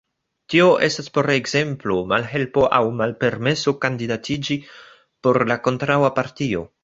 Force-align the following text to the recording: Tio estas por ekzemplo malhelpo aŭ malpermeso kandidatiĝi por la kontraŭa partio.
Tio 0.51 0.69
estas 0.85 1.09
por 1.17 1.27
ekzemplo 1.33 1.97
malhelpo 2.13 2.63
aŭ 2.79 2.81
malpermeso 3.01 3.75
kandidatiĝi 3.85 4.59
por 5.27 5.41
la 5.53 5.59
kontraŭa 5.69 6.13
partio. 6.21 6.65